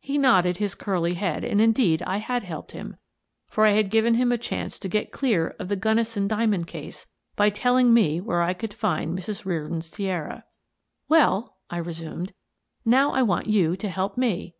He 0.00 0.18
nodded 0.18 0.58
his 0.58 0.74
curly 0.74 1.14
head, 1.14 1.44
and 1.46 1.62
indeed 1.62 2.02
I 2.02 2.18
had 2.18 2.42
helped 2.42 2.72
him, 2.72 2.98
for 3.48 3.64
I 3.64 3.70
had 3.70 3.88
given 3.88 4.16
him 4.16 4.30
a 4.30 4.36
chance 4.36 4.78
to 4.78 4.86
get 4.86 5.12
clear 5.12 5.56
of 5.58 5.68
the 5.68 5.76
Gunnison 5.76 6.28
diamond 6.28 6.66
case 6.66 7.06
by 7.36 7.48
telling 7.48 7.94
me 7.94 8.20
where 8.20 8.42
I 8.42 8.52
could 8.52 8.74
find 8.74 9.18
Mrs. 9.18 9.46
Reardon's 9.46 9.90
tiara." 9.90 10.44
Well," 11.08 11.56
I 11.70 11.78
resumed," 11.78 12.34
now 12.94 13.12
I 13.12 13.22
want 13.22 13.46
you 13.46 13.76
to 13.78 13.88
help 13.88 14.18
me." 14.18 14.56